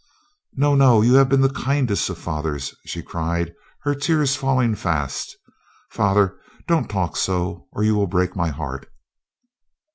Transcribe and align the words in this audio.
"No, 0.55 0.73
no, 0.73 1.03
you 1.03 1.13
have 1.13 1.29
been 1.29 1.41
the 1.41 1.51
kindest 1.53 2.09
of 2.09 2.17
fathers," 2.17 2.73
she 2.87 3.03
cried, 3.03 3.53
her 3.83 3.93
tears 3.93 4.35
falling 4.35 4.73
fast. 4.73 5.37
"Father, 5.91 6.39
don't 6.67 6.89
talk 6.89 7.15
so, 7.15 7.67
or 7.71 7.83
you 7.83 7.93
will 7.93 8.07
break 8.07 8.35
my 8.35 8.49
heart." 8.49 8.89